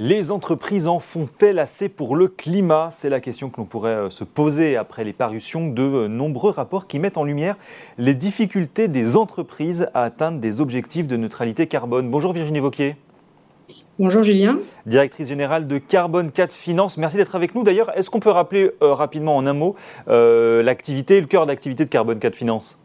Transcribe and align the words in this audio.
Les 0.00 0.32
entreprises 0.32 0.88
en 0.88 0.98
font-elles 0.98 1.60
assez 1.60 1.88
pour 1.88 2.16
le 2.16 2.26
climat? 2.26 2.88
C'est 2.90 3.08
la 3.08 3.20
question 3.20 3.48
que 3.48 3.58
l'on 3.58 3.64
pourrait 3.64 3.94
euh, 3.94 4.10
se 4.10 4.24
poser 4.24 4.76
après 4.76 5.04
les 5.04 5.12
parutions 5.12 5.68
de 5.68 5.82
euh, 5.82 6.08
nombreux 6.08 6.50
rapports 6.50 6.88
qui 6.88 6.98
mettent 6.98 7.16
en 7.16 7.22
lumière 7.22 7.56
les 7.96 8.16
difficultés 8.16 8.88
des 8.88 9.16
entreprises 9.16 9.88
à 9.94 10.02
atteindre 10.02 10.40
des 10.40 10.60
objectifs 10.60 11.06
de 11.06 11.16
neutralité 11.16 11.68
carbone. 11.68 12.10
Bonjour 12.10 12.32
Virginie 12.32 12.58
Vauquier. 12.58 12.96
Bonjour 14.00 14.24
Julien. 14.24 14.58
Directrice 14.84 15.28
générale 15.28 15.68
de 15.68 15.78
Carbone 15.78 16.32
4 16.32 16.52
Finance. 16.52 16.96
Merci 16.96 17.16
d'être 17.16 17.36
avec 17.36 17.54
nous. 17.54 17.62
D'ailleurs, 17.62 17.96
est-ce 17.96 18.10
qu'on 18.10 18.18
peut 18.18 18.30
rappeler 18.30 18.72
euh, 18.82 18.94
rapidement 18.94 19.36
en 19.36 19.46
un 19.46 19.52
mot 19.52 19.76
l'activité, 20.08 21.20
le 21.20 21.28
cœur 21.28 21.46
d'activité 21.46 21.84
de 21.84 21.90
Carbone 21.90 22.18
4 22.18 22.34
Finance 22.34 22.83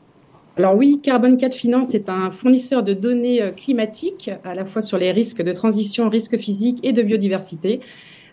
alors 0.60 0.76
oui, 0.76 1.00
Carbon 1.02 1.38
4 1.38 1.56
Finance 1.56 1.96
est 1.96 2.10
un 2.10 2.32
fournisseur 2.32 2.84
de 2.84 2.94
données 2.94 3.42
euh, 3.42 3.52
climatiques, 3.52 4.30
à 4.44 4.54
la 4.54 4.66
fois 4.66 4.82
sur 4.82 4.98
les 4.98 5.14
risques 5.14 5.42
de 5.42 5.54
transition, 5.54 6.10
risques 6.10 6.36
physiques 6.36 6.80
et 6.84 6.92
de 6.92 7.02
biodiversité 7.02 7.80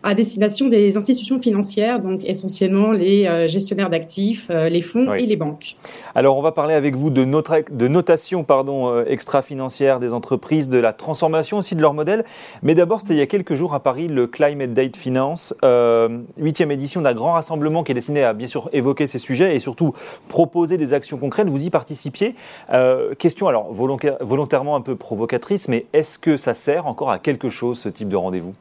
à 0.03 0.15
destination 0.15 0.69
des 0.69 0.97
institutions 0.97 1.41
financières, 1.41 2.01
donc 2.01 2.21
essentiellement 2.25 2.93
les 2.93 3.27
euh, 3.27 3.47
gestionnaires 3.49 3.91
d'actifs, 3.91 4.47
euh, 4.51 4.69
les 4.69 4.83
fonds 4.83 5.15
et 5.15 5.27
les 5.27 5.37
banques. 5.37 5.77
Alors 6.15 6.37
on 6.37 6.43
va 6.43 6.53
parler 6.53 6.75
avec 6.75 6.95
vous 6.97 7.11
de, 7.11 7.25
de 7.25 7.89
notation 7.89 8.45
pardon, 8.45 8.93
euh, 8.93 9.05
extra-financière 9.07 10.01
des 10.01 10.13
entreprises, 10.13 10.69
de 10.69 10.79
la 10.79 10.93
transformation 10.93 11.59
aussi 11.59 11.75
de 11.75 11.81
leur 11.81 11.95
modèle. 11.95 12.25
Mais 12.63 12.75
d'abord, 12.75 13.01
c'était 13.01 13.15
il 13.15 13.19
y 13.19 13.23
a 13.23 13.27
quelques 13.27 13.55
jours 13.55 13.75
à 13.75 13.81
Paris 13.81 14.09
le 14.09 14.27
Climate 14.27 14.73
Date 14.73 14.97
Finance, 14.97 15.55
huitième 16.37 16.71
édition 16.71 17.01
d'un 17.01 17.15
grand 17.15 17.33
rassemblement 17.33 17.83
qui 17.83 17.93
est 17.93 17.95
destiné 17.95 18.23
à 18.23 18.33
bien 18.33 18.47
sûr 18.47 18.69
évoquer 18.73 19.07
ces 19.07 19.19
sujets 19.19 19.57
et 19.57 19.59
surtout 19.59 19.93
proposer 20.29 20.77
des 20.77 20.93
actions 20.93 21.19
concrètes. 21.19 21.49
Vous 21.49 21.65
y 21.65 21.71
participiez. 21.71 22.35
question 23.19 23.49
alors 23.49 23.73
volontairement 23.73 24.77
un 24.77 24.81
peu 24.81 24.97
provocatrice, 24.97 25.69
mais 25.69 25.87
est-ce 25.93 26.19
que 26.19 26.37
ça 26.37 26.55
sert 26.55 26.87
encore 26.87 27.11
à 27.11 27.19
quelque 27.19 27.49
chose 27.49 27.79
ce 27.79 27.89
type 27.89 28.09
de 28.09 28.17
rendez-vous? 28.17 28.55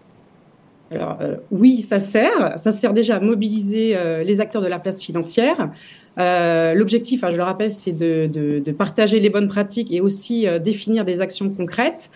Alors 0.92 1.18
euh, 1.22 1.38
oui, 1.52 1.82
ça 1.82 2.00
sert. 2.00 2.60
Ça 2.60 2.72
sert 2.72 2.94
déjà 2.94 3.18
à 3.18 3.20
mobiliser 3.20 3.96
euh, 3.96 4.24
les 4.24 4.42
acteurs 4.42 4.62
de 4.62 4.68
la 4.68 4.80
place 4.80 5.02
financière. 5.02 5.70
Euh, 6.18 6.74
l'objectif, 6.74 7.24
hein, 7.24 7.32
je 7.32 7.38
le 7.38 7.44
rappelle, 7.44 7.72
c'est 7.72 7.92
de, 7.92 8.72
partager 8.72 9.20
les 9.20 9.30
bonnes 9.30 9.48
pratiques 9.48 9.92
et 9.92 10.02
aussi 10.02 10.48
définir 10.64 11.06
des 11.06 11.22
actions 11.22 11.50
concrètes. 11.50 12.12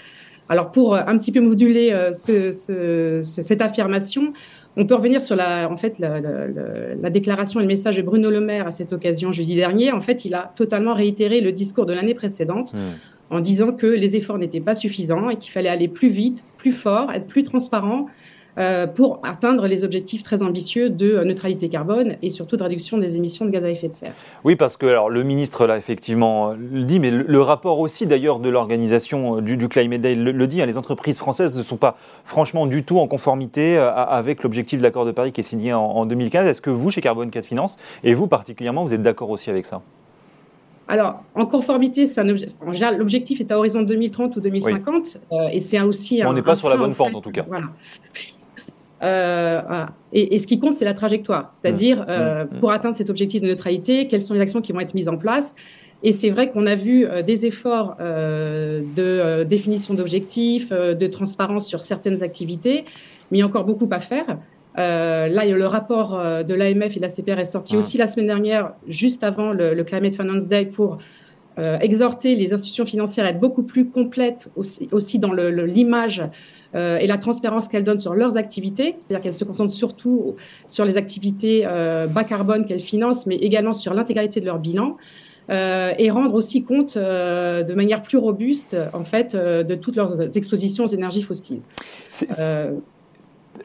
Alors 0.52 0.72
pour 0.72 0.95
un 0.95 1.17
petit 1.17 1.31
peu 1.31 1.42
moduler 1.42 1.95
cette 2.12 3.62
affirmation, 3.62 4.34
on 4.78 4.86
peut 4.86 4.95
revenir 4.95 5.22
sur 5.22 5.36
la, 5.36 5.70
en 5.70 5.78
fait, 5.78 6.00
la, 6.00 7.09
déclaration 7.09 7.59
et 7.59 7.64
le 7.64 7.67
message 7.67 7.97
de 7.97 8.02
Bruno 8.02 8.30
Le 8.30 8.42
Maire 8.42 8.67
à 8.67 8.72
cette 8.72 8.94
occasion 8.94 9.31
jeudi 9.31 9.56
dernier. 9.56 9.92
En 9.92 10.00
fait, 10.00 10.25
il 10.25 10.34
a 10.34 10.50
totalement 10.56 10.94
réitéré 10.94 11.42
le 11.42 11.52
discours 11.52 11.86
de 11.86 11.94
l'année 11.94 12.16
précédente. 12.16 12.73
Mmh. 12.73 12.78
en 13.31 13.42
disant 13.42 13.73
que 13.73 13.86
les 13.86 14.16
efforts 14.16 14.40
n'étaient 14.40 14.59
pas 14.59 14.73
suffisants 14.73 15.30
et 15.30 15.36
qu'il 15.36 15.52
fallait 15.52 15.70
aller 15.70 15.88
plus 15.88 16.09
vite, 16.09 16.44
plus 16.58 16.72
fort, 16.72 17.12
être 17.12 17.28
plus 17.28 17.44
transparent 17.44 18.08
pour 18.96 19.20
atteindre 19.24 19.68
les 19.68 19.84
objectifs 19.84 20.24
très 20.24 20.42
ambitieux 20.42 20.90
de 20.90 21.24
neutralité 21.24 21.70
carbone 21.70 22.16
et 22.22 22.30
surtout 22.30 22.58
de 22.58 22.64
réduction 22.64 22.98
des 22.98 23.16
émissions 23.16 23.46
de 23.46 23.52
gaz 23.52 23.64
à 23.64 23.70
effet 23.70 23.88
de 23.88 23.94
serre. 23.94 24.14
Oui, 24.44 24.56
parce 24.56 24.78
que 24.78 24.86
alors, 24.86 25.10
le 25.10 25.24
ministre 25.24 25.66
l'a 25.66 25.78
effectivement 25.78 26.54
le 26.54 26.84
dit, 26.84 27.00
mais 27.00 27.12
le, 27.12 27.42
rapport 27.42 27.80
aussi 27.80 28.06
d'ailleurs 28.06 28.40
de 28.40 28.50
l'organisation 28.50 29.38
euh, 29.38 29.42
du, 29.42 29.68
Climate 29.68 30.02
Day 30.02 30.16
le, 30.16 30.48
dit, 30.48 30.62
hein, 30.62 30.66
les 30.66 30.78
entreprises 30.78 31.18
françaises 31.18 31.58
ne 31.58 31.64
sont 31.64 31.78
pas 31.78 31.98
franchement 32.24 32.68
du 32.68 32.84
tout 32.84 33.00
en 33.00 33.08
conformité 33.08 33.78
euh, 33.78 33.92
avec 33.92 34.44
l'objectif 34.44 34.80
de 34.80 34.84
l'accord 34.84 35.06
de 35.06 35.12
Paris 35.12 35.32
qui 35.32 35.42
est 35.42 35.44
signé 35.44 35.74
en, 35.74 36.06
2015. 36.06 36.48
Est-ce 36.48 36.62
que 36.62 36.70
vous, 36.70 36.92
chez 36.92 37.02
Carbone 37.02 37.32
4 37.32 37.46
Finance, 37.46 37.78
et 38.04 38.14
vous 38.14 38.28
particulièrement, 38.28 38.84
vous 38.84 38.94
êtes 38.94 39.02
d'accord 39.02 39.30
aussi 39.30 39.50
avec 39.50 39.66
ça? 39.66 39.82
Alors, 40.88 41.24
en 41.36 41.46
conformité, 41.46 42.06
l'objectif 42.98 43.42
est 43.42 43.52
à 43.52 43.60
horizon 43.60 43.84
2030 43.84 44.36
ou 44.36 44.42
2050, 44.42 45.20
et 45.52 45.60
c'est 45.60 45.80
aussi. 45.82 46.22
On 46.26 46.34
n'est 46.34 46.42
pas 46.42 46.56
sur 46.56 46.68
la 46.68 46.78
bonne 46.78 46.96
pente, 46.96 47.16
en 47.16 47.22
tout 47.22 47.32
cas. 47.32 47.46
Voilà. 47.48 47.68
Euh, 49.04 49.86
et, 50.12 50.40
ce 50.40 50.48
qui 50.48 50.60
compte, 50.60 50.74
c'est 50.74 50.86
la 50.86 50.94
trajectoire, 50.94 51.50
c'est-à-dire 51.52 52.02
mmh. 52.02 52.06
euh, 52.10 52.46
mmh. 52.46 52.60
pour 52.60 52.72
atteindre 52.72 52.96
cet 52.96 53.10
objectif 53.10 53.42
de 53.42 53.48
neutralité, 53.48 54.08
quelles 54.08 54.22
sont 54.22 54.34
les 54.34 54.42
actions 54.42 54.62
qui 54.62 54.72
vont 54.72 54.80
être 54.80 54.94
mises 54.94 55.10
en 55.10 55.18
place? 55.18 55.56
Et 56.02 56.12
c'est 56.12 56.30
vrai 56.30 56.50
qu'on 56.50 56.66
a 56.66 56.76
vu 56.76 57.06
euh, 57.06 57.22
des 57.22 57.46
efforts 57.46 57.98
de 58.00 59.44
définition 59.44 59.94
d'objectifs, 59.94 60.72
de 60.72 61.08
transparence 61.08 61.68
sur 61.68 61.82
certaines 61.82 62.24
activités, 62.24 62.86
mais 63.32 63.38
il 63.38 63.40
y 63.42 63.44
a 63.44 63.46
encore 63.46 63.66
beaucoup 63.66 63.90
à 63.92 64.00
faire. 64.00 64.38
là, 64.76 65.46
le 65.46 65.66
rapport 65.66 66.18
de 66.44 66.54
l'AMF 66.54 66.96
et 66.96 67.00
de 67.00 67.02
la 67.02 67.10
CPR 67.10 67.40
est 67.40 67.46
sorti 67.46 67.76
ah. 67.76 67.80
aussi 67.80 67.98
la 67.98 68.08
semaine 68.08 68.28
dernière, 68.28 68.74
juste 68.88 69.24
avant 69.24 69.52
le, 69.52 69.74
le 69.74 69.84
Climate 69.84 70.16
Finance 70.16 70.48
Day, 70.48 70.66
pour 70.66 70.98
exhorter 71.81 72.36
les 72.36 72.53
institutions 72.53 72.86
financières 72.86 73.25
à 73.25 73.30
être 73.30 73.40
beaucoup 73.40 73.64
plus 73.64 73.86
complètes 73.86 74.50
aussi, 74.56 75.20
dans 75.20 75.34
l'image 75.34 76.24
euh, 76.75 76.97
et 76.97 77.08
la 77.08 77.18
transparence 77.18 77.68
qu'elles 77.68 77.84
donnent 77.84 78.00
sur 78.00 78.14
leurs 78.14 78.38
activités, 78.38 78.96
c'est-à-dire 79.00 79.24
qu'elles 79.24 79.34
se 79.34 79.44
concentrent 79.44 79.74
surtout 79.74 80.36
sur 80.66 80.86
les 80.86 80.98
activités 80.98 81.64
euh, 81.66 82.08
bas 82.08 82.24
carbone 82.24 82.66
qu'elles 82.66 82.80
financent, 82.80 83.25
mais 83.25 83.36
également 83.36 83.74
sur 83.74 83.94
l'intégralité 83.94 84.40
de 84.40 84.46
leur 84.46 84.59
bilan. 84.59 84.98
et 85.50 86.12
rendre 86.12 86.36
aussi 86.36 86.64
compte 86.64 86.96
de 86.96 87.74
manière 87.74 88.03
plus 88.03 88.19
robuste 88.19 88.78
en 88.94 89.03
fait 89.03 89.36
de 89.36 89.75
toutes 89.75 89.96
leurs 89.96 90.22
expositions 90.38 90.84
aux 90.84 90.94
énergies 91.00 91.24
fossiles. 91.24 91.62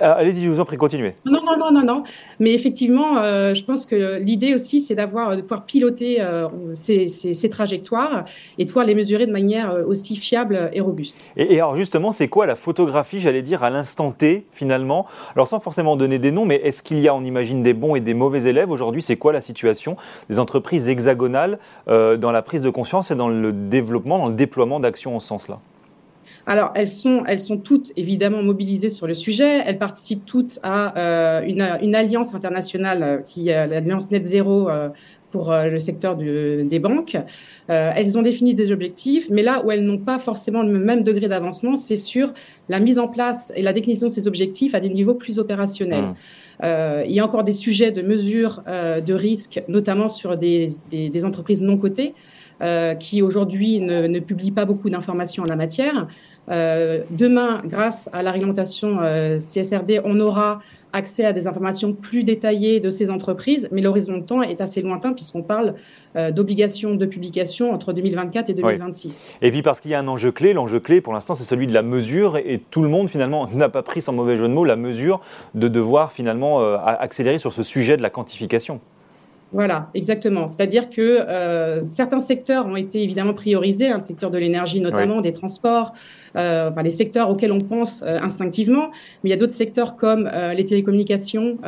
Ah, 0.00 0.12
allez-y, 0.12 0.44
je 0.44 0.50
vous 0.50 0.60
en 0.60 0.65
prie, 0.65 0.77
continuez. 0.77 1.15
Non, 1.25 1.41
non, 1.44 1.56
non, 1.56 1.72
non, 1.72 1.84
non. 1.84 2.05
Mais 2.41 2.55
effectivement, 2.55 3.19
euh, 3.19 3.55
je 3.55 3.65
pense 3.65 3.87
que 3.87 4.19
l'idée 4.19 4.55
aussi, 4.55 4.81
c'est 4.81 4.94
d'avoir, 4.94 5.37
de 5.37 5.43
pouvoir 5.43 5.65
piloter 5.65 6.21
euh, 6.21 6.49
ces, 6.75 7.49
trajectoires 7.50 8.25
et 8.59 8.65
de 8.65 8.69
pouvoir 8.69 8.87
les 8.87 8.94
mesurer 8.94 9.27
de 9.27 9.33
manière 9.33 9.75
euh, 9.75 9.84
aussi 9.87 10.16
fiable 10.16 10.71
et 10.72 10.81
robuste. 10.81 11.31
Et, 11.37 11.56
alors 11.56 11.77
justement, 11.77 12.12
c'est 12.12 12.28
quoi 12.28 12.47
la 12.47 12.56
photographie, 12.56 13.21
j'allais 13.21 13.43
dire, 13.43 13.62
à 13.62 13.71
l'instant 13.71 14.12
T, 14.12 14.47
finalement? 14.53 15.06
Alors 15.34 15.49
sans 15.49 15.60
forcément 15.60 15.97
donner 15.97 16.19
des 16.19 16.33
noms, 16.33 16.44
mais 16.44 16.56
est-ce 16.56 16.83
qu'il 16.83 17.00
y 17.00 17.09
a, 17.09 17.15
on 17.15 17.21
imagine, 17.21 17.62
des 17.62 17.75
bons 17.75 17.94
et 17.94 18.00
des 18.00 18.15
mauvais 18.15 18.44
élèves 18.44 18.71
aujourd'hui? 18.71 19.03
C'est 19.03 19.16
quoi 19.16 19.33
la 19.33 19.41
situation 19.41 19.97
des 20.28 20.38
entreprises 20.38 20.88
hexagonales 20.88 21.59
dans 21.87 22.33
la 22.33 22.43
prise 22.43 22.62
de 22.62 22.71
conscience 22.71 23.10
et 23.10 23.16
dans 23.16 23.28
le 23.28 23.53
développement, 23.53 24.19
dans 24.19 24.28
le 24.28 24.34
déploiement 24.34 24.81
d'actions 24.81 25.16
en 25.16 25.21
ce 25.21 25.28
sens-là? 25.28 25.60
Alors, 26.47 26.72
elles 26.75 26.88
sont, 26.88 27.25
elles 27.27 27.41
sont 27.41 27.56
toutes 27.56 27.93
évidemment 27.97 28.43
mobilisées 28.43 28.91
sur 28.91 29.06
le 29.06 29.15
sujet. 29.15 29.62
Elles 29.65 29.78
participent 29.78 30.27
toutes 30.27 30.59
à 30.62 30.99
euh, 30.99 31.43
une, 31.47 31.94
alliance 31.94 32.34
internationale 32.34 33.03
euh, 33.03 33.19
qui 33.27 33.49
est 33.49 33.66
l'alliance 33.66 34.10
Net 34.10 34.25
Zéro 34.25 34.69
euh, 34.69 34.91
pour 35.31 35.53
le 35.53 35.81
secteur 35.81 36.15
des 36.15 36.78
banques. 36.78 37.16
elles 37.66 38.16
ont 38.16 38.22
défini 38.22 38.54
des 38.54 38.71
objectifs, 38.71 39.31
mais 39.31 39.43
là 39.43 39.65
où 39.65 39.72
elles 39.72 39.84
n'ont 39.84 39.99
pas 39.99 40.21
forcément 40.21 40.62
le 40.62 40.78
même 40.78 41.03
degré 41.03 41.27
d'avancement, 41.27 41.77
c'est 41.77 41.97
sur 41.97 42.33
la 42.69 42.78
mise 42.78 43.00
en 43.00 43.09
place 43.09 43.53
et 43.56 43.62
la 43.62 43.72
définition 43.72 44.06
de 44.06 44.12
ces 44.12 44.28
objectifs 44.28 44.77
à 44.77 44.81
des 44.81 44.91
niveaux 44.91 45.15
plus 45.15 45.41
opérationnels. 45.41 46.15
Mmh. 46.62 46.66
il 47.06 47.10
y 47.10 47.19
a 47.19 47.25
encore 47.25 47.43
des 47.43 47.50
sujets 47.50 47.91
de 47.91 48.03
mesure 48.03 48.62
de 48.65 49.12
risque, 49.12 49.60
notamment 49.66 50.09
sur 50.09 50.37
des, 50.37 50.69
des 50.93 51.25
entreprises 51.25 51.65
non 51.65 51.78
cotées. 51.78 52.15
Euh, 52.64 52.94
qui 52.94 53.20
aujourd'hui 53.20 53.78
ne, 53.80 54.20
publie 54.20 54.50
pas 54.50 54.64
beaucoup 54.64 54.88
d'informations 54.88 55.42
en 55.42 55.47
la 55.47 55.56
matière. 55.56 56.06
Euh, 56.50 57.02
demain, 57.10 57.60
grâce 57.66 58.08
à 58.14 58.22
la 58.22 58.30
réglementation 58.30 59.00
euh, 59.02 59.36
CSRD, 59.36 60.00
on 60.04 60.19
aura 60.19 60.60
accès 60.94 61.26
à 61.26 61.34
des 61.34 61.47
informations 61.47 61.92
plus 61.92 62.24
détaillées 62.24 62.80
de 62.80 62.88
ces 62.88 63.10
entreprises, 63.10 63.69
mais 63.70 63.82
l'horizon 63.82 64.16
de 64.16 64.22
temps 64.22 64.41
est 64.41 64.62
assez 64.62 64.80
lointain 64.80 65.12
puisqu'on 65.12 65.42
parle 65.42 65.74
d'obligations 66.30 66.94
de 66.94 67.04
publication 67.04 67.72
entre 67.72 67.92
2024 67.92 68.48
et 68.50 68.54
2026. 68.54 69.24
Et 69.42 69.50
puis 69.50 69.60
parce 69.60 69.80
qu'il 69.80 69.91
y 69.91 69.94
a 69.94 69.98
un 69.98 70.06
enjeu 70.06 70.30
clé, 70.30 70.53
l'enjeu 70.53 70.78
clé 70.78 71.00
pour 71.00 71.12
l'instant 71.12 71.34
c'est 71.34 71.42
celui 71.42 71.66
de 71.66 71.74
la 71.74 71.82
mesure 71.82 72.36
et 72.36 72.62
tout 72.70 72.82
le 72.82 72.88
monde 72.88 73.10
finalement 73.10 73.48
n'a 73.53 73.69
pas 73.69 73.82
pris 73.82 74.00
sans 74.00 74.12
mauvais 74.12 74.36
jeu 74.36 74.47
de 74.47 74.53
mots 74.53 74.64
la 74.64 74.76
mesure 74.76 75.20
de 75.56 75.66
devoir 75.66 76.12
finalement 76.12 76.60
accélérer 76.76 77.41
sur 77.41 77.53
ce 77.53 77.64
sujet 77.64 77.97
de 77.97 78.03
la 78.03 78.10
quantification. 78.10 78.80
Voilà, 79.54 79.88
exactement. 79.94 80.48
C'est-à-dire 80.48 80.91
que 80.91 81.00
euh, 81.00 81.81
certains 81.81 82.19
secteurs 82.19 82.66
ont 82.66 82.74
été 82.74 83.01
évidemment 83.01 83.34
priorisés, 83.34 83.86
hein, 83.86 83.98
le 83.98 84.03
secteur 84.03 84.33
de 84.33 84.36
l'énergie 84.36 84.80
notamment, 84.80 85.21
des 85.21 85.30
transports, 85.30 85.95
euh, 86.36 86.71
enfin 86.71 86.83
les 86.83 86.91
secteurs 86.91 87.30
auxquels 87.30 87.53
on 87.53 87.60
pense 87.60 88.03
euh, 88.03 88.18
instinctivement. 88.21 88.91
Mais 89.22 89.28
il 89.28 89.30
y 89.30 89.33
a 89.33 89.36
d'autres 89.36 89.53
secteurs 89.53 89.95
comme 89.95 90.28
les 90.56 90.65
télécommunications, 90.65 91.59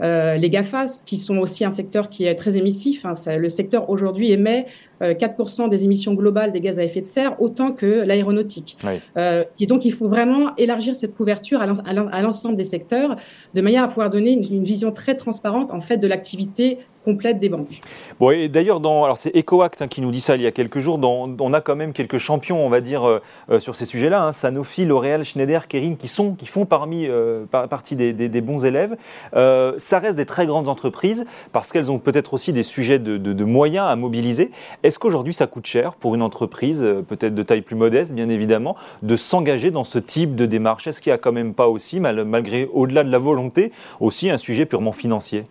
les 0.00 0.50
GAFAS, 0.50 1.02
qui 1.04 1.18
sont 1.18 1.36
aussi 1.36 1.66
un 1.66 1.70
secteur 1.70 2.08
qui 2.08 2.24
est 2.24 2.34
très 2.34 2.56
émissif. 2.56 3.04
Hein. 3.04 3.12
le 3.36 3.50
secteur 3.50 3.90
aujourd'hui 3.90 4.32
émet 4.32 4.66
4% 5.02 5.68
des 5.68 5.84
émissions 5.84 6.14
globales 6.14 6.52
des 6.52 6.60
gaz 6.60 6.78
à 6.78 6.84
effet 6.84 7.02
de 7.02 7.06
serre, 7.06 7.40
autant 7.42 7.72
que 7.72 8.02
l'aéronautique. 8.04 8.78
et 9.16 9.66
donc 9.66 9.84
il 9.84 9.92
faut 9.92 10.08
vraiment 10.08 10.56
élargir 10.56 10.94
cette 10.94 11.14
couverture 11.14 11.60
à 11.60 12.22
l'ensemble 12.22 12.56
des 12.56 12.64
secteurs, 12.64 13.16
de 13.52 13.60
manière 13.60 13.84
à 13.84 13.88
pouvoir 13.88 14.08
donner 14.08 14.32
une, 14.32 14.44
une 14.50 14.64
vision 14.64 14.92
très 14.92 15.14
transparente 15.14 15.70
en 15.72 15.80
fait 15.80 15.98
de 15.98 16.06
l'activité 16.06 16.78
complète 17.04 17.38
des 17.38 17.48
banques. 17.48 17.80
Bon, 18.20 18.30
et 18.30 18.48
d'ailleurs, 18.48 18.80
dans, 18.80 19.04
alors 19.04 19.18
c'est 19.18 19.36
EcoAct 19.36 19.82
hein, 19.82 19.88
qui 19.88 20.00
nous 20.00 20.10
dit 20.10 20.20
ça 20.20 20.36
il 20.36 20.42
y 20.42 20.46
a 20.46 20.52
quelques 20.52 20.78
jours, 20.78 20.98
on 21.02 21.52
a 21.52 21.60
quand 21.60 21.76
même 21.76 21.92
quelques 21.92 22.18
champions, 22.18 22.64
on 22.64 22.68
va 22.68 22.80
dire, 22.80 23.08
euh, 23.08 23.20
euh, 23.50 23.60
sur 23.60 23.76
ces 23.76 23.86
sujets-là, 23.86 24.22
hein, 24.24 24.32
Sanofi, 24.32 24.84
L'Oréal, 24.84 25.24
Schneider, 25.24 25.68
Kering, 25.68 25.96
qui, 25.96 26.08
sont, 26.08 26.34
qui 26.34 26.46
font 26.46 26.64
parmi, 26.64 27.06
euh, 27.06 27.44
partie 27.46 27.96
des, 27.96 28.40
bons 28.40 28.64
élèves. 28.64 28.96
ça 29.32 29.98
reste 29.98 30.16
des 30.16 30.26
très 30.26 30.46
grandes 30.46 30.68
entreprises 30.68 31.24
parce 31.52 31.72
qu'elles 31.72 31.92
ont 31.92 31.98
peut-être 31.98 32.34
aussi 32.34 32.52
des 32.52 32.62
sujets 32.62 32.98
de, 32.98 33.44
moyens 33.44 33.86
à 33.88 33.96
mobiliser. 33.96 34.50
Est-ce 34.82 34.98
qu'aujourd'hui 34.98 35.34
ça 35.34 35.46
coûte 35.46 35.66
cher 35.66 35.94
pour 35.94 36.14
une 36.14 36.22
entreprise, 36.22 36.80
peut-être 37.08 37.34
de 37.34 37.42
taille 37.42 37.62
plus 37.62 37.76
modeste, 37.76 38.14
bien 38.14 38.28
évidemment, 38.28 38.76
de 39.02 39.16
s'engager 39.16 39.70
dans 39.70 39.84
ce 39.84 39.98
type 39.98 40.34
de 40.34 40.46
démarche? 40.46 40.86
Est-ce 40.86 41.00
qu'il 41.00 41.10
n'y 41.10 41.14
a 41.14 41.18
quand 41.18 41.32
même 41.32 41.54
pas 41.54 41.68
aussi, 41.68 42.00
malgré, 42.00 42.68
au-delà 42.72 43.04
de 43.04 43.10
la 43.10 43.18
volonté, 43.18 43.72
aussi 44.00 44.30
un 44.30 44.38
sujet 44.38 44.66
purement 44.66 44.92
financier? 44.92 45.44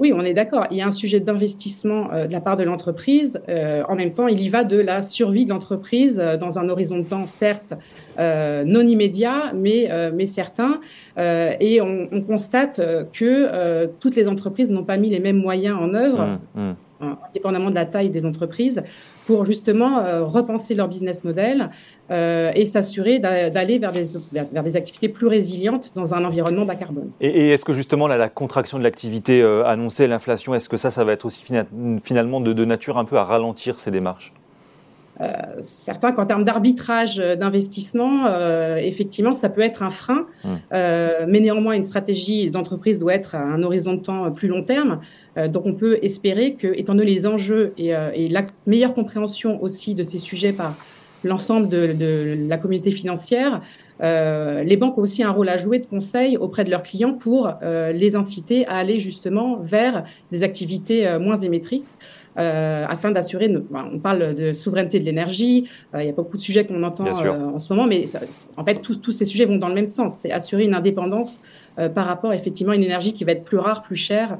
Oui, 0.00 0.14
on 0.16 0.22
est 0.22 0.32
d'accord. 0.32 0.66
Il 0.70 0.78
y 0.78 0.80
a 0.80 0.86
un 0.86 0.92
sujet 0.92 1.20
d'investissement 1.20 2.10
euh, 2.12 2.26
de 2.26 2.32
la 2.32 2.40
part 2.40 2.56
de 2.56 2.64
l'entreprise. 2.64 3.40
Euh, 3.50 3.82
en 3.86 3.94
même 3.94 4.14
temps, 4.14 4.28
il 4.28 4.40
y 4.40 4.48
va 4.48 4.64
de 4.64 4.78
la 4.78 5.02
survie 5.02 5.44
de 5.44 5.50
l'entreprise 5.50 6.18
euh, 6.18 6.38
dans 6.38 6.58
un 6.58 6.70
horizon 6.70 6.98
de 6.98 7.04
temps, 7.04 7.26
certes 7.26 7.74
non 8.18 8.86
immédiat, 8.86 9.52
mais, 9.54 9.88
mais 10.12 10.26
certain. 10.26 10.80
et 11.16 11.80
on, 11.80 12.20
constate 12.20 12.78
que 13.14 13.86
toutes 13.98 14.14
les 14.14 14.28
entreprises 14.28 14.70
n'ont 14.70 14.84
pas 14.84 14.98
mis 14.98 15.08
les 15.08 15.20
mêmes 15.20 15.38
moyens 15.38 15.78
en 15.80 15.94
œuvre. 15.94 16.38
Mmh, 16.54 16.60
mmh. 16.60 16.74
Indépendamment 17.00 17.70
de 17.70 17.74
la 17.74 17.86
taille 17.86 18.10
des 18.10 18.26
entreprises, 18.26 18.82
pour 19.26 19.46
justement 19.46 20.00
euh, 20.00 20.24
repenser 20.24 20.74
leur 20.74 20.88
business 20.88 21.24
model 21.24 21.70
euh, 22.10 22.50
et 22.54 22.64
s'assurer 22.64 23.18
d'aller 23.20 23.78
vers 23.78 23.92
des, 23.92 24.76
activités 24.76 25.08
plus 25.08 25.28
résilientes 25.28 25.92
dans 25.94 26.14
un 26.14 26.24
environnement 26.24 26.64
bas 26.64 26.74
carbone. 26.74 27.10
Et, 27.20 27.50
est-ce 27.50 27.64
que 27.64 27.72
justement 27.72 28.08
la 28.08 28.28
contraction 28.28 28.78
de 28.78 28.82
l'activité 28.82 29.40
euh, 29.40 29.64
annoncée, 29.64 30.06
l'inflation, 30.06 30.54
est-ce 30.54 30.68
que 30.68 30.76
ça, 30.76 30.90
ça 30.90 31.04
va 31.04 31.12
être 31.12 31.26
aussi 31.26 31.42
finalement 32.02 32.40
de, 32.40 32.64
nature 32.64 32.98
un 32.98 33.04
peu 33.04 33.16
à 33.16 33.24
ralentir 33.24 33.78
ces 33.78 33.90
démarches? 33.90 34.32
Certains 35.60 36.12
qu'en 36.12 36.26
termes 36.26 36.44
d'arbitrage 36.44 37.16
d'investissement, 37.16 38.26
euh, 38.26 38.76
effectivement, 38.76 39.34
ça 39.34 39.48
peut 39.48 39.60
être 39.60 39.82
un 39.82 39.90
frein, 39.90 40.26
mmh. 40.44 40.48
euh, 40.72 41.26
mais 41.28 41.40
néanmoins, 41.40 41.74
une 41.74 41.84
stratégie 41.84 42.50
d'entreprise 42.50 42.98
doit 42.98 43.14
être 43.14 43.34
à 43.34 43.40
un 43.40 43.62
horizon 43.62 43.94
de 43.94 44.00
temps 44.00 44.30
plus 44.30 44.48
long 44.48 44.62
terme. 44.62 45.00
donc, 45.48 45.66
on 45.66 45.74
peut 45.74 45.98
espérer 46.02 46.54
que, 46.54 46.68
étant 46.68 46.94
donné 46.94 47.10
les 47.10 47.26
enjeux 47.26 47.72
et, 47.78 47.88
et, 48.14 48.28
la 48.28 48.44
meilleure 48.66 48.94
compréhension 48.94 49.62
aussi 49.62 49.94
de 49.94 50.02
ces 50.02 50.18
sujets 50.18 50.52
par 50.52 50.74
l'ensemble 51.24 51.68
de, 51.68 51.92
de, 51.92 52.36
la 52.48 52.58
communauté 52.58 52.90
financière, 52.90 53.60
euh, 54.02 54.62
les 54.62 54.76
banques 54.76 54.96
ont 54.98 55.02
aussi 55.02 55.22
un 55.22 55.30
rôle 55.30 55.48
à 55.48 55.56
jouer 55.56 55.78
de 55.78 55.86
conseil 55.86 56.36
auprès 56.36 56.64
de 56.64 56.70
leurs 56.70 56.82
clients 56.82 57.12
pour 57.12 57.50
euh, 57.62 57.92
les 57.92 58.16
inciter 58.16 58.66
à 58.66 58.76
aller 58.76 58.98
justement 58.98 59.58
vers 59.60 60.04
des 60.32 60.42
activités 60.42 61.06
euh, 61.06 61.18
moins 61.18 61.36
émettrices. 61.36 61.98
afin 62.36 63.10
d'assurer, 63.10 63.54
on 63.74 63.98
parle 63.98 64.34
de 64.34 64.54
souveraineté 64.54 64.98
de 64.98 65.04
l'énergie, 65.04 65.68
il 65.94 66.06
y 66.06 66.08
a 66.08 66.12
beaucoup 66.12 66.38
de 66.38 66.42
sujets 66.42 66.64
qu'on 66.64 66.82
entend 66.84 67.06
en 67.06 67.58
ce 67.58 67.72
moment, 67.74 67.86
mais 67.86 68.04
en 68.56 68.64
fait, 68.64 68.80
tous, 68.80 69.12
ces 69.12 69.26
sujets 69.26 69.44
vont 69.44 69.58
dans 69.58 69.68
le 69.68 69.74
même 69.74 69.86
sens. 69.86 70.14
C'est 70.14 70.32
assurer 70.32 70.64
une 70.64 70.74
indépendance 70.74 71.42
par 71.94 72.06
rapport 72.06 72.32
effectivement 72.32 72.72
à 72.72 72.76
une 72.76 72.84
énergie 72.84 73.12
qui 73.12 73.24
va 73.24 73.32
être 73.32 73.44
plus 73.44 73.58
rare, 73.58 73.82
plus 73.82 73.96
chère. 73.96 74.38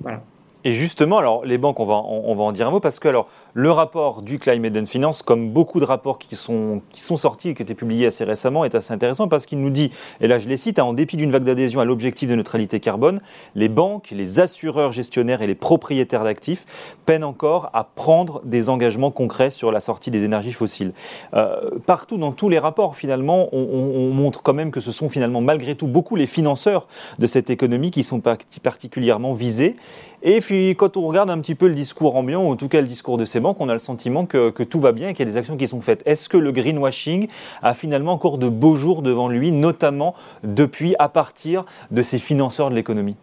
voilà. 0.00 0.22
Et 0.64 0.74
justement, 0.74 1.16
alors 1.16 1.44
les 1.44 1.56
banques, 1.56 1.80
on 1.80 1.86
va, 1.86 1.94
on, 1.94 2.34
va 2.34 2.42
en 2.42 2.52
dire 2.52 2.68
un 2.68 2.70
mot 2.70 2.80
parce 2.80 2.98
que 2.98 3.08
alors 3.08 3.28
le 3.54 3.70
rapport 3.70 4.20
du 4.20 4.38
Climate 4.38 4.76
and 4.76 4.84
Finance, 4.84 5.22
comme 5.22 5.50
beaucoup 5.50 5.80
de 5.80 5.86
rapports 5.86 6.18
qui 6.18 6.36
sont, 6.36 6.82
qui 6.90 7.00
sont 7.00 7.16
sortis 7.16 7.50
et 7.50 7.54
qui 7.54 7.62
ont 7.62 7.64
été 7.64 7.74
publiés 7.74 8.06
assez 8.06 8.24
récemment, 8.24 8.66
est 8.66 8.74
assez 8.74 8.92
intéressant 8.92 9.26
parce 9.26 9.46
qu'il 9.46 9.58
nous 9.60 9.70
dit, 9.70 9.90
et 10.20 10.26
là 10.26 10.38
je 10.38 10.48
les 10.48 10.58
cite, 10.58 10.78
hein, 10.78 10.84
en 10.84 10.92
dépit 10.92 11.16
d'une 11.16 11.30
vague 11.30 11.44
d'adhésion 11.44 11.80
à 11.80 11.86
l'objectif 11.86 12.28
de 12.28 12.34
neutralité 12.34 12.78
carbone, 12.78 13.22
les 13.54 13.70
banques, 13.70 14.10
les 14.10 14.38
assureurs 14.38 14.92
gestionnaires 14.92 15.40
et 15.40 15.46
les 15.46 15.54
propriétaires 15.54 16.24
d'actifs 16.24 16.66
peinent 17.06 17.24
encore 17.24 17.70
à 17.72 17.84
prendre 17.84 18.42
des 18.44 18.68
engagements 18.68 19.10
concrets 19.10 19.50
sur 19.50 19.72
la 19.72 19.80
sortie 19.80 20.10
des 20.10 20.24
énergies 20.24 20.52
fossiles. 20.52 20.92
Euh, 21.32 21.70
partout 21.86 22.18
dans 22.18 22.32
tous 22.32 22.50
les 22.50 22.58
rapports, 22.58 22.96
finalement, 22.96 23.48
on, 23.52 23.60
on, 23.60 24.10
montre 24.10 24.42
quand 24.42 24.52
même 24.52 24.70
que 24.70 24.80
ce 24.80 24.92
sont 24.92 25.08
finalement 25.08 25.40
malgré 25.40 25.74
tout 25.74 25.86
beaucoup 25.86 26.16
les 26.16 26.26
financeurs 26.26 26.86
de 27.18 27.26
cette 27.26 27.48
économie 27.48 27.90
qui 27.90 28.02
sont 28.02 28.20
particulièrement 28.62 29.32
visés. 29.32 29.76
Et 30.22 30.42
puis, 30.50 30.74
quand 30.74 30.96
on 30.96 31.06
regarde 31.06 31.30
un 31.30 31.38
petit 31.38 31.54
peu 31.54 31.68
le 31.68 31.74
discours 31.74 32.16
ambiant, 32.16 32.42
ou 32.42 32.50
en 32.50 32.56
tout 32.56 32.66
cas 32.66 32.80
le 32.80 32.88
discours 32.88 33.16
de 33.16 33.24
ces 33.24 33.38
banques, 33.38 33.60
on 33.60 33.68
a 33.68 33.72
le 33.72 33.78
sentiment 33.78 34.26
que, 34.26 34.64
tout 34.64 34.80
va 34.80 34.90
bien 34.90 35.10
et 35.10 35.14
qu'il 35.14 35.24
y 35.24 35.28
a 35.28 35.30
des 35.30 35.36
actions 35.36 35.56
qui 35.56 35.68
sont 35.68 35.80
faites. 35.80 36.02
Est-ce 36.06 36.28
que 36.28 36.36
le 36.36 36.50
greenwashing 36.50 37.28
a 37.62 37.72
finalement 37.72 38.14
encore 38.14 38.36
de 38.36 38.48
beaux 38.48 38.74
jours 38.74 39.02
devant 39.02 39.28
lui, 39.28 39.52
notamment 39.52 40.12
depuis, 40.42 40.96
à 40.98 41.08
partir 41.08 41.64
de 41.92 42.02
ces 42.02 42.18
financeurs 42.18 42.68
de 42.68 42.74
l'économie? 42.74 43.16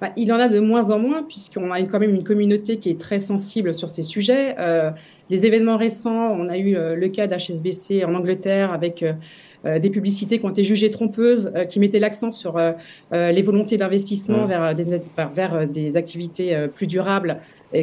Bah, 0.00 0.12
il 0.16 0.30
en 0.30 0.36
a 0.36 0.48
de 0.48 0.60
moins 0.60 0.90
en 0.90 0.98
moins, 0.98 1.22
puisqu'on 1.22 1.70
a 1.70 1.80
quand 1.82 1.98
même 1.98 2.14
une 2.14 2.24
communauté 2.24 2.78
qui 2.78 2.90
est 2.90 3.00
très 3.00 3.18
sensible 3.18 3.72
sur 3.72 3.88
ces 3.88 4.02
sujets. 4.02 4.54
Euh, 4.58 4.90
les 5.30 5.46
événements 5.46 5.78
récents, 5.78 6.36
on 6.38 6.48
a 6.48 6.58
eu 6.58 6.76
euh, 6.76 6.94
le 6.94 7.08
cas 7.08 7.26
d'HSBC 7.26 8.04
en 8.04 8.14
Angleterre 8.14 8.72
avec 8.72 9.02
euh, 9.02 9.78
des 9.78 9.88
publicités 9.88 10.38
qui 10.38 10.44
ont 10.44 10.50
été 10.50 10.64
jugées 10.64 10.90
trompeuses, 10.90 11.50
qui 11.68 11.80
mettaient 11.80 11.98
l'accent 11.98 12.30
sur 12.30 12.60
les 13.10 13.42
volontés 13.42 13.76
d'investissement 13.76 14.44
vers, 14.44 14.76
des, 14.76 15.00
vers 15.34 15.66
des 15.66 15.96
activités 15.96 16.68
plus 16.72 16.86
durables, 16.86 17.38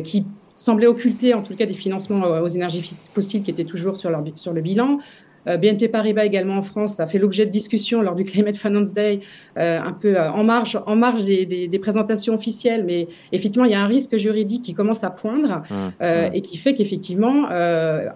qui 0.05 0.23
semblaient 0.55 0.87
occulter 0.87 1.33
en 1.33 1.41
tout 1.41 1.57
cas 1.57 1.65
des 1.65 1.73
financements 1.73 2.21
aux 2.41 2.47
énergies 2.47 2.81
fossiles 3.13 3.43
qui 3.43 3.51
étaient 3.51 3.65
toujours 3.65 3.97
sur, 3.97 4.09
leur, 4.11 4.23
sur 4.35 4.53
le 4.53 4.61
bilan. 4.61 4.99
Euh, 5.47 5.57
BNP 5.57 5.87
Paribas 5.87 6.25
également 6.25 6.57
en 6.57 6.61
France 6.61 6.99
a 6.99 7.07
fait 7.07 7.19
l'objet 7.19 7.45
de 7.45 7.51
discussions 7.51 8.01
lors 8.01 8.15
du 8.15 8.23
Climate 8.23 8.55
Finance 8.55 8.93
Day, 8.93 9.19
euh, 9.57 9.79
un 9.79 9.93
peu 9.93 10.17
euh, 10.17 10.31
en 10.31 10.43
marge, 10.43 10.79
en 10.85 10.95
marge 10.95 11.23
des, 11.23 11.45
des, 11.45 11.67
des, 11.67 11.79
présentations 11.79 12.33
officielles, 12.33 12.83
mais 12.85 13.07
effectivement, 13.31 13.65
il 13.65 13.71
y 13.71 13.75
a 13.75 13.81
un 13.81 13.87
risque 13.87 14.17
juridique 14.17 14.63
qui 14.63 14.73
commence 14.73 15.03
à 15.03 15.09
poindre 15.09 15.63
mmh, 15.69 15.75
mmh. 15.75 16.33
et 16.33 16.41
qui 16.41 16.57
fait 16.57 16.73
qu'effectivement, 16.73 17.47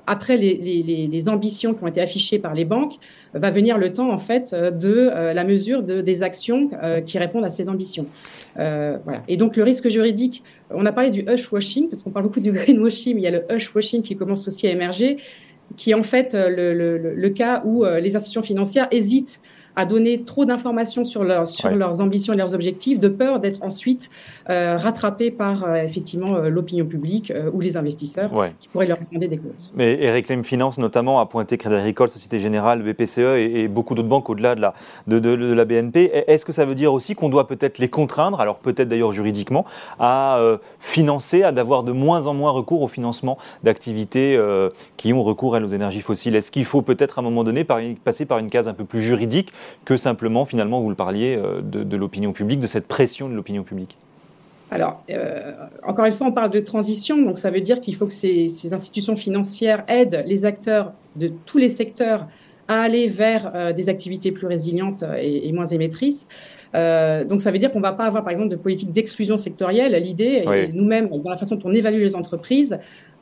après 0.08 0.38
les, 0.38 0.56
les, 0.56 1.08
les, 1.08 1.30
ambitions 1.30 1.74
qui 1.74 1.84
ont 1.84 1.88
été 1.88 2.02
affichées 2.02 2.40
par 2.40 2.54
les 2.54 2.66
banques, 2.66 2.96
va 3.34 3.52
venir 3.52 3.78
le 3.78 3.92
temps 3.92 4.12
en 4.12 4.18
fait 4.18 4.54
de 4.54 5.12
la 5.34 5.44
mesure 5.44 5.84
de, 5.84 6.02
des 6.02 6.24
actions 6.24 6.70
qui 7.06 7.18
répondent 7.18 7.46
à 7.46 7.50
ces 7.50 7.68
ambitions. 7.68 8.06
voilà. 8.56 9.24
Et 9.28 9.38
donc 9.38 9.58
le 9.58 9.64
risque 9.64 9.90
juridique, 9.90 10.44
on 10.72 10.86
a 10.86 10.92
parlé 10.92 11.12
du 11.12 11.26
hush 11.28 11.52
washing 11.52 11.90
parce 11.90 12.04
qu'on 12.04 12.12
parle 12.12 12.26
beaucoup 12.26 12.40
du 12.40 12.52
greenwashing, 12.52 13.16
mais 13.16 13.22
il 13.22 13.24
y 13.24 13.28
a 13.28 13.32
le 13.32 13.44
hush 13.50 13.74
washing 13.76 14.02
qui 14.02 14.16
commence 14.16 14.48
aussi 14.48 14.68
à 14.68 14.72
émerger 14.72 15.18
qui 15.76 15.92
est 15.92 15.94
en 15.94 16.04
fait 16.04 16.34
euh, 16.34 16.50
le, 16.50 16.98
le, 17.16 17.30
cas 17.30 17.62
où 17.66 17.84
euh, 17.84 18.00
les 18.00 18.16
institutions 18.16 18.44
financières 18.44 18.88
hésitent 18.92 19.42
à 19.78 19.86
donner 19.86 20.24
trop 20.24 20.44
d'informations 20.44 21.06
sur, 21.06 21.24
leur, 21.24 21.48
sur 21.48 21.70
leurs 21.70 22.02
ambitions 22.02 22.34
et 22.34 22.36
leurs 22.36 22.56
objectifs, 22.56 23.00
de 23.00 23.08
peur 23.08 23.40
d'être 23.40 23.64
ensuite 23.64 24.10
euh, 24.50 24.76
rattrapés 24.76 25.30
par 25.30 25.64
euh, 25.64 25.76
effectivement 25.76 26.36
euh, 26.36 26.50
l'opinion 26.50 26.86
publique 26.86 27.32
ou 27.54 27.62
les 27.62 27.78
investisseurs 27.78 28.32
qui 28.60 28.68
pourraient 28.70 28.88
leur 28.88 28.98
demander 28.98 29.28
des 29.28 29.38
clauses. 29.38 29.72
Mais 29.76 30.02
Eric 30.02 30.28
Lem 30.30 30.44
Finance 30.44 30.80
notamment 30.80 31.20
a 31.20 31.28
pointé 31.28 31.58
Crédit 31.58 31.76
Agricole, 31.76 32.10
Société 32.10 32.40
Générale, 32.40 32.82
BPCE 32.82 33.38
et, 33.38 33.68
beaucoup 33.68 33.94
d'autres 33.94 34.08
banques 34.08 34.30
au-delà 34.32 34.56
de 34.56 34.62
la, 34.62 34.74
de, 35.06 35.20
de, 35.20 35.30
la 35.30 35.66
BNP. 35.66 36.12
Est-ce 36.26 36.44
que 36.44 36.52
ça 36.52 36.66
veut 36.66 36.74
dire 36.74 36.92
aussi 36.92 37.14
qu'on 37.14 37.30
doit 37.30 37.48
peut-être 37.48 37.78
les 37.78 37.90
contraindre, 37.90 38.42
alors 38.42 38.58
peut-être 38.58 38.88
d'ailleurs 38.88 39.12
juridiquement, 39.12 39.66
à 40.00 40.40
financer, 40.80 41.44
à 41.44 41.52
d'avoir 41.52 41.84
de 41.84 41.92
moins 41.92 42.26
en 42.26 42.34
moins 42.34 42.52
recours 42.52 42.82
au 42.82 42.88
financement 42.88 43.38
d'activités 43.64 44.40
qui 44.96 45.14
ont 45.14 45.22
recours 45.22 45.54
à 45.56 45.60
nos 45.60 45.68
énergies 45.68 46.02
fossiles? 46.02 46.36
Est-ce 46.36 46.50
qu'il 46.50 46.66
faut 46.66 46.82
peut-être 46.82 47.20
à 47.20 47.22
un 47.22 47.24
moment 47.24 47.44
donné 47.44 47.66
passer 48.04 48.26
par 48.26 48.40
une 48.40 48.50
case 48.50 48.68
un 48.68 48.74
peu 48.74 48.86
plus 48.86 49.02
juridique 49.02 49.52
que 49.86 49.98
simplement, 49.98 50.46
finalement, 50.46 50.82
vous 50.82 50.90
le 50.90 50.96
parliez, 50.96 51.36
euh, 51.38 51.62
de, 51.62 51.98
l'opinion 51.98 52.34
publique, 52.34 52.60
de 52.60 52.68
cette 52.68 52.88
pression 52.88 53.30
de 53.30 53.36
l'opinion 53.36 53.64
publique 53.64 53.98
alors, 54.70 55.02
euh, 55.10 55.54
encore 55.82 56.04
une 56.04 56.12
fois, 56.12 56.28
on 56.28 56.34
parle 56.34 56.50
de 56.50 56.60
transition, 56.60 57.16
donc 57.22 57.38
ça 57.38 57.50
veut 57.52 57.62
dire 57.62 57.80
qu'il 57.80 57.96
faut 57.96 58.06
que 58.06 58.12
ces, 58.12 58.50
institutions 58.74 59.16
financières 59.16 59.86
aident 59.88 60.26
les 60.28 60.44
acteurs 60.44 60.92
de 61.16 61.32
tous 61.46 61.58
les 61.58 61.70
secteurs 61.70 62.28
à 62.68 62.82
aller 62.82 63.08
vers 63.08 63.54
euh, 63.56 63.72
des 63.72 63.88
activités 63.88 64.34
plus 64.34 64.46
résilientes 64.46 65.06
et, 65.22 65.50
moins 65.54 65.68
émettrices. 65.68 66.28
donc 66.74 67.40
ça 67.40 67.52
veut 67.52 67.60
dire 67.60 67.72
qu'on 67.72 67.80
ne 67.80 67.84
va 67.84 67.94
pas 67.94 68.08
avoir, 68.08 68.26
par 68.26 68.32
exemple, 68.32 68.50
de 68.50 68.58
politique 68.58 68.92
d'exclusion 68.92 69.38
sectorielle. 69.38 69.96
L'idée, 70.04 70.44
nous-mêmes, 70.74 71.08
dans 71.08 71.30
la 71.30 71.38
façon 71.38 71.56
dont 71.56 71.70
on 71.70 71.74
évalue 71.74 72.02
les 72.02 72.18
entreprises, 72.18 72.78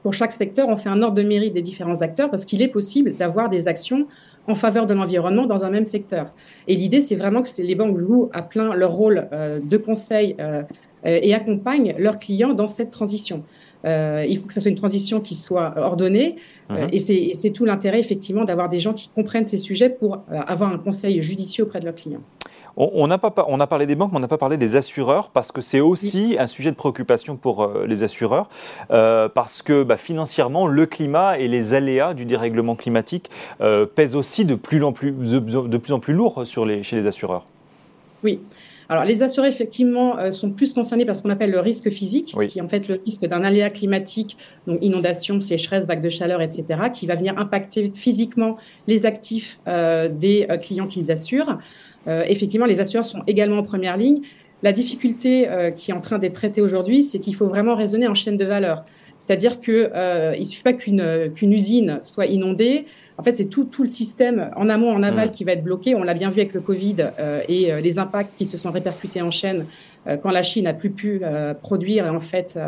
pour 0.06 0.14
chaque 0.14 0.34
secteur, 0.34 0.70
on 0.70 0.78
fait 0.78 0.90
un 0.90 1.02
ordre 1.02 1.16
de 1.16 1.24
mérite 1.24 1.56
des 1.56 1.64
différents 1.64 2.04
acteurs 2.04 2.30
parce 2.30 2.46
qu'il 2.46 2.62
est 2.62 2.68
possible 2.68 3.16
d'avoir 3.16 3.50
des 3.50 3.68
actions 3.68 4.06
en 4.48 4.56
faveur 4.56 4.86
de 4.86 4.94
l'environnement 4.94 5.46
dans 5.46 5.66
un 5.66 5.70
même 5.70 5.86
secteur. 5.86 6.34
Et 6.68 6.76
l'idée, 6.76 7.02
c'est 7.02 7.16
vraiment 7.16 7.42
que 7.42 7.50
les 7.62 7.76
banques 7.76 7.98
jouent 7.98 8.30
à 8.34 8.42
plein 8.42 8.74
leur 8.76 8.92
rôle 8.92 9.28
euh, 9.32 9.60
de 9.64 9.78
conseil 9.78 10.36
euh, 10.40 10.64
et 11.04 11.34
accompagnent 11.34 11.96
leurs 11.98 12.20
clients 12.20 12.54
dans 12.54 12.68
cette 12.68 12.90
transition. 12.90 13.44
Euh, 13.86 14.26
il 14.28 14.38
faut 14.38 14.48
que 14.48 14.54
ce 14.54 14.62
soit 14.62 14.72
une 14.72 14.78
transition 14.78 15.20
qui 15.22 15.36
soit 15.36 15.76
ordonnée. 15.78 16.38
Mhm. 16.70 16.90
et 16.92 17.34
c'est 17.36 17.52
tout 17.52 17.66
l'intérêt, 17.66 18.00
effectivement, 18.00 18.44
d'avoir 18.44 18.70
des 18.70 18.80
gens 18.80 18.94
qui 18.94 19.10
comprennent 19.10 19.46
ces 19.46 19.60
sujets 19.60 19.90
pour 19.90 20.24
avoir 20.32 20.74
un 20.74 20.80
conseil 20.80 21.22
judicieux 21.22 21.66
auprès 21.66 21.80
de 21.80 21.86
leurs 21.86 21.96
clients. 21.96 22.24
On, 22.78 23.10
a 23.10 23.18
pas, 23.18 23.46
on, 23.48 23.60
a 23.60 23.68
parlé 23.68 23.86
des 23.86 23.96
banques, 23.96 24.12
mais 24.12 24.18
on 24.18 24.22
n'a 24.22 24.28
pas 24.28 24.38
parlé 24.38 24.58
des 24.58 24.76
assureurs, 24.76 25.30
parce 25.30 25.52
que 25.52 25.62
c'est 25.62 25.80
aussi 25.80 26.36
un 26.40 26.48
sujet 26.48 26.72
de 26.72 26.76
préoccupation 26.76 27.38
pour 27.38 27.64
euh, 27.64 27.86
les 27.88 28.04
assureurs, 28.04 28.50
euh, 28.92 29.30
parce 29.30 29.62
que 29.62 29.84
bah, 29.84 29.98
financièrement, 29.98 30.68
le 30.68 30.86
climat 30.86 31.40
et 31.40 31.48
les 31.48 31.74
aléas 31.74 32.14
du 32.14 32.26
dérèglement 32.26 32.76
climatique 32.76 33.30
euh, 33.62 33.86
pèsent 33.86 34.16
aussi 34.16 34.46
de 34.46 34.56
plus 34.56 34.84
en 34.84 34.92
plus, 34.92 35.12
de, 35.12 35.78
plus, 35.78 35.94
en 35.94 36.00
plus 36.00 36.14
lourd 36.14 36.46
sur 36.46 36.66
les, 36.66 36.84
chez 36.84 36.96
les 36.96 37.08
assureurs. 37.08 37.46
Oui. 38.24 38.40
Alors, 38.90 39.04
les 39.04 39.24
assureurs, 39.24 39.50
effectivement, 39.50 40.18
euh, 40.20 40.32
sont 40.32 40.52
plus 40.52 40.74
concernés 40.74 41.06
par 41.06 41.16
ce 41.16 41.24
qu'on 41.24 41.30
appelle 41.30 41.52
le 41.52 41.60
risque 41.60 41.90
physique, 41.90 42.36
qui 42.48 42.60
est 42.60 42.62
en 42.62 42.68
fait 42.68 42.88
le 42.88 43.02
risque 43.06 43.26
d'un 43.26 43.44
aléa 43.44 43.70
climatique, 43.70 44.38
donc 44.68 44.78
inondation, 44.82 45.40
sécheresse, 45.40 45.88
vague 45.88 46.02
de 46.02 46.10
chaleur, 46.10 46.42
etc., 46.42 46.66
qui 46.94 47.08
va 47.08 47.16
venir 47.16 47.38
impacter 47.38 47.92
physiquement 47.96 48.58
les 48.88 49.06
actifs 49.06 49.60
euh, 49.68 50.10
des 50.10 50.46
euh, 50.50 50.58
clients 50.58 50.88
qu'ils 50.88 51.12
assurent. 51.12 51.58
Effectivement, 52.08 52.66
les 52.66 52.80
assureurs 52.80 53.06
sont 53.06 53.24
également 53.28 53.58
en 53.58 53.64
première 53.64 53.98
ligne. 53.98 54.22
La 54.64 54.74
difficulté 54.74 55.48
qui 55.76 55.92
est 55.92 55.94
en 55.94 56.02
train 56.02 56.18
d'être 56.18 56.34
traitée 56.34 56.62
aujourd'hui, 56.62 57.04
c'est 57.04 57.20
qu'il 57.20 57.36
faut 57.36 57.48
vraiment 57.48 57.76
raisonner 57.76 58.08
en 58.08 58.16
chaîne 58.16 58.38
de 58.38 58.46
valeur. 58.46 58.86
C'est-à-dire 59.18 59.60
qu'il 59.60 59.92
ne 59.94 60.44
suffit 60.44 60.64
pas 60.64 60.74
qu'une 60.74 61.54
usine 61.54 61.98
soit 62.02 62.28
inondée, 62.28 62.86
en 63.18 63.24
fait, 63.24 63.34
c'est 63.34 63.46
tout, 63.46 63.64
tout 63.64 63.84
le 63.84 63.90
système 63.90 64.52
en 64.56 64.70
amont, 64.70 64.92
en 64.92 65.02
aval, 65.02 65.32
qui 65.32 65.46
va 65.46 65.54
être 65.54 65.64
bloqué. 65.64 65.96
On 65.96 66.04
l'a 66.04 66.14
bien 66.14 66.30
vu 66.30 66.42
avec 66.42 66.54
le 66.54 66.60
Covid 66.60 66.96
euh, 67.20 67.42
et 67.48 67.72
euh, 67.72 67.80
les 67.80 67.98
impacts 67.98 68.38
qui 68.38 68.46
se 68.46 68.58
sont 68.58 68.72
répercutés 68.72 69.22
en 69.22 69.32
chaîne 69.32 69.66
euh, 70.06 70.18
quand 70.18 70.32
la 70.32 70.44
Chine 70.44 70.66
n'a 70.66 70.74
plus 70.74 70.90
pu 70.90 71.22
produire 71.62 72.06
et 72.06 72.10
en 72.10 72.20
fait 72.20 72.60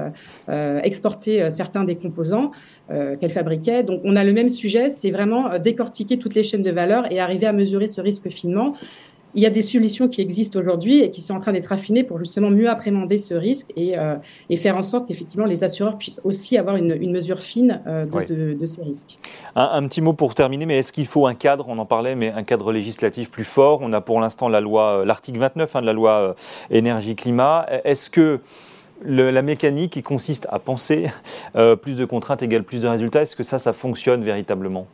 exporter 0.83 1.51
certains 1.51 1.83
des 1.83 1.95
composants 1.95 2.51
qu'elle 2.89 3.31
fabriquait. 3.31 3.83
Donc, 3.83 4.01
on 4.03 4.15
a 4.15 4.23
le 4.23 4.33
même 4.33 4.49
sujet, 4.49 4.89
c'est 4.89 5.11
vraiment 5.11 5.59
décortiquer 5.59 6.17
toutes 6.17 6.35
les 6.35 6.43
chaînes 6.43 6.63
de 6.63 6.71
valeur 6.71 7.11
et 7.11 7.19
arriver 7.19 7.45
à 7.45 7.53
mesurer 7.53 7.87
ce 7.87 8.01
risque 8.01 8.29
finement 8.29 8.73
il 9.37 9.43
y 9.43 9.45
a 9.45 9.51
des 9.51 9.61
solutions 9.61 10.07
qui 10.07 10.19
existent 10.19 10.59
aujourd'hui 10.59 11.01
et 11.01 11.11
qui 11.11 11.21
sont 11.21 11.35
en 11.35 11.39
train 11.39 11.53
d'être 11.53 11.71
affinées 11.71 12.03
pour 12.03 12.17
justement 12.17 12.49
mieux 12.49 12.69
appréhender 12.69 13.19
ce 13.19 13.35
risque 13.35 13.67
et, 13.75 13.97
euh, 13.97 14.15
faire 14.57 14.75
en 14.75 14.81
sorte 14.81 15.07
qu'effectivement 15.07 15.45
les 15.45 15.63
assureurs 15.63 15.99
puissent 15.99 16.19
aussi 16.23 16.57
avoir 16.57 16.75
une, 16.75 17.11
mesure 17.11 17.39
fine 17.39 17.79
euh, 17.85 18.03
de, 18.03 18.65
ces 18.65 18.81
risques. 18.81 19.17
Un, 19.55 19.87
petit 19.87 20.01
mot 20.01 20.13
pour 20.13 20.33
terminer, 20.33 20.65
mais 20.65 20.79
est-ce 20.79 20.91
qu'il 20.91 21.05
faut 21.05 21.27
un 21.27 21.35
cadre, 21.35 21.67
on 21.69 21.77
en 21.77 21.85
parlait, 21.85 22.15
mais 22.15 22.31
un 22.31 22.41
cadre 22.41 22.71
législatif 22.71 23.29
plus 23.29 23.43
fort. 23.43 23.81
On 23.83 23.93
a 23.93 24.01
pour 24.01 24.19
l'instant 24.19 24.49
la 24.49 24.59
loi, 24.59 25.01
euh, 25.01 25.05
l'article 25.05 25.37
29 25.37 25.75
hein, 25.75 25.81
de 25.81 25.85
la 25.85 25.93
loi 25.93 26.35
énergie-climat. 26.71 27.67
Est-ce 27.83 28.09
que 28.09 28.39
la 29.05 29.43
mécanique 29.43 29.93
qui 29.93 30.01
consiste 30.01 30.47
à 30.49 30.57
penser 30.57 31.11
plus 31.83 31.95
de 31.95 32.05
contraintes 32.05 32.41
égale 32.41 32.63
plus 32.63 32.81
de 32.81 32.87
résultats, 32.87 33.21
est-ce 33.21 33.35
que 33.35 33.43
ça, 33.43 33.59
ça 33.59 33.71
fonctionne 33.71 34.23
véritablement? 34.23 34.87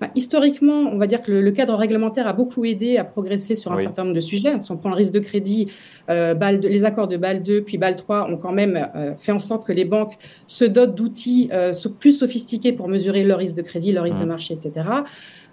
Bah, 0.00 0.10
historiquement, 0.14 0.90
on 0.92 0.96
va 0.96 1.06
dire 1.06 1.20
que 1.20 1.32
le, 1.32 1.50
cadre 1.50 1.74
réglementaire 1.74 2.26
a 2.26 2.32
beaucoup 2.32 2.64
aidé 2.64 2.98
à 2.98 3.04
progresser 3.04 3.54
sur 3.54 3.72
un 3.72 3.78
certain 3.78 4.04
nombre 4.04 4.14
de 4.14 4.20
sujets. 4.20 4.58
Si 4.60 4.70
on 4.70 4.76
prend 4.76 4.90
le 4.90 4.94
risque 4.94 5.12
de 5.12 5.18
crédit, 5.18 5.68
euh, 6.08 6.34
les 6.62 6.84
accords 6.84 7.08
de 7.08 7.16
BAL 7.16 7.42
2 7.42 7.62
puis 7.62 7.78
BAL 7.78 7.96
3 7.96 8.30
ont 8.30 8.36
quand 8.36 8.52
même 8.52 8.88
euh, 8.94 9.14
fait 9.16 9.32
en 9.32 9.38
sorte 9.38 9.66
que 9.66 9.72
les 9.72 9.84
banques 9.84 10.16
se 10.46 10.64
dotent 10.64 10.94
d'outils 10.94 11.48
euh, 11.52 11.72
plus 11.98 12.12
sophistiqués 12.12 12.72
pour 12.72 12.88
mesurer 12.88 13.24
leur 13.24 13.38
risque 13.38 13.56
de 13.56 13.62
crédit, 13.62 13.92
leur 13.92 14.04
risque 14.04 14.20
de 14.20 14.24
mmh. 14.24 14.28
marché, 14.28 14.54
etc. 14.54 14.72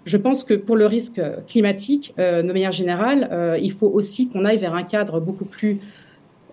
Je 0.04 0.16
pense 0.16 0.44
que 0.44 0.54
pour 0.54 0.76
le 0.76 0.86
risque 0.86 1.20
climatique, 1.48 2.14
de 2.16 2.42
manière 2.42 2.70
générale, 2.70 3.58
il 3.60 3.72
faut 3.72 3.88
aussi 3.88 4.28
qu'on 4.28 4.44
aille 4.44 4.58
vers 4.58 4.74
un 4.74 4.84
cadre 4.84 5.18
beaucoup 5.18 5.44
plus 5.44 5.80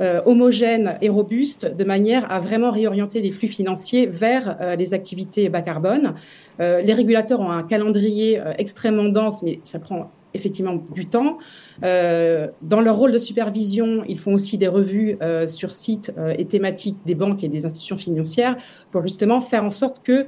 euh, 0.02 0.22
homogène 0.26 0.98
et 1.02 1.10
robuste 1.10 1.66
de 1.66 1.84
manière 1.84 2.32
à 2.32 2.40
vraiment 2.40 2.72
réorienter 2.72 3.22
les 3.22 3.32
flux 3.32 3.48
financiers 3.48 4.08
vers 4.08 4.58
euh, 4.60 4.76
les 4.76 4.96
activités 4.96 5.50
bas 5.50 5.62
carbone. 5.62 6.16
Euh, 6.60 6.82
les 6.82 6.94
régulateurs 6.94 7.40
ont 7.40 7.52
un 7.52 7.62
calendrier 7.62 8.42
extrêmement 8.58 9.06
dense, 9.06 9.44
mais 9.44 9.60
ça 9.64 9.80
prend 9.80 10.12
effectivement 10.36 10.82
du 10.96 11.06
temps. 11.06 11.38
dans 11.84 12.82
leur 12.82 12.98
rôle 12.98 13.12
de 13.12 13.20
supervision, 13.20 14.04
ils 14.08 14.18
font 14.18 14.34
aussi 14.34 14.58
des 14.58 14.68
revues 14.68 15.16
sur 15.46 15.70
site 15.70 16.12
et 16.40 16.46
thématiques 16.46 16.98
des 17.06 17.14
banques 17.14 17.44
et 17.44 17.50
des 17.50 17.68
institutions 17.68 17.98
financières 17.98 18.58
pour 18.92 19.04
justement 19.04 19.42
faire 19.42 19.64
en 19.64 19.70
sorte 19.70 20.02
que 20.02 20.26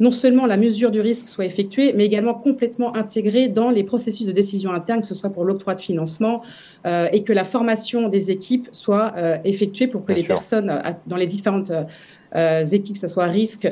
non 0.00 0.10
seulement 0.10 0.46
la 0.46 0.56
mesure 0.56 0.90
du 0.90 1.00
risque 1.00 1.26
soit 1.26 1.44
effectuée, 1.44 1.92
mais 1.92 2.04
également 2.04 2.34
complètement 2.34 2.96
intégrée 2.96 3.48
dans 3.48 3.70
les 3.70 3.84
processus 3.84 4.26
de 4.26 4.32
décision 4.32 4.72
interne, 4.72 5.00
que 5.00 5.06
ce 5.06 5.14
soit 5.14 5.30
pour 5.30 5.44
l'octroi 5.44 5.74
de 5.74 5.80
financement, 5.80 6.42
euh, 6.86 7.08
et 7.12 7.22
que 7.22 7.32
la 7.32 7.44
formation 7.44 8.08
des 8.08 8.30
équipes 8.30 8.68
soit 8.72 9.14
euh, 9.16 9.36
effectuée 9.44 9.86
pour 9.86 10.04
que 10.04 10.12
les 10.12 10.22
personnes 10.22 10.70
euh, 10.70 10.92
dans 11.06 11.16
les 11.16 11.26
différentes 11.26 11.70
équipes, 12.72 12.94
que 12.94 13.00
ce 13.00 13.06
soit 13.06 13.26
risque, 13.26 13.68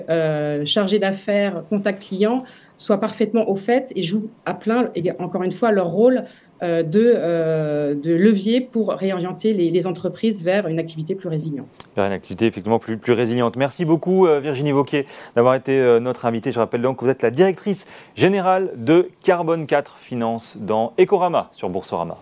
chargé 0.65 1.01
d'affaires, 1.01 1.65
contact 1.69 2.07
client, 2.07 2.45
soient 2.83 3.01
parfaitement 3.01 3.49
au 3.49 3.57
fait 3.57 3.93
et 3.97 4.03
jouent 4.03 4.29
à 4.45 4.55
plein, 4.55 4.91
et 4.95 5.11
encore 5.19 5.43
une 5.43 5.53
fois, 5.53 5.73
leur 5.73 5.89
rôle 5.89 6.25
de, 6.63 7.95
de 7.95 8.13
levier 8.13 8.61
pour 8.61 8.91
réorienter 8.91 9.53
les, 9.53 9.87
entreprises 9.87 10.45
vers 10.45 10.69
une 10.69 10.79
activité 10.79 11.17
plus 11.17 11.29
résiliente. 11.29 11.67
Vers 11.97 12.07
une 12.07 12.13
activité 12.13 12.47
effectivement 12.47 12.79
plus, 12.79 12.99
plus 12.99 13.15
résiliente. 13.15 13.57
Merci 13.57 13.85
beaucoup 13.85 14.27
Virginie 14.41 14.71
Vauquier 14.71 15.07
d'avoir 15.35 15.57
été 15.57 15.99
notre 16.01 16.25
invitée. 16.25 16.53
Je 16.53 16.61
rappelle 16.61 16.83
donc 16.83 16.99
que 16.99 17.05
vous 17.05 17.11
êtes 17.11 17.23
la 17.23 17.33
directrice 17.33 17.87
générale 18.15 18.71
de 18.77 19.09
Carbone 19.25 19.67
4 19.67 19.99
Finance 19.99 20.57
dans 20.57 20.93
Ecorama 20.99 21.51
sur 21.53 21.69
Boursorama. 21.69 22.17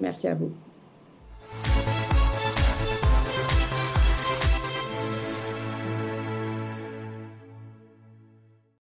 Merci 0.00 0.28
à 0.28 0.34
vous. 0.34 0.50